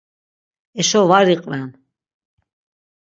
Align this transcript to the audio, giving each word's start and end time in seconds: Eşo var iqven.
Eşo 0.81 1.01
var 1.09 1.27
iqven. 1.35 1.67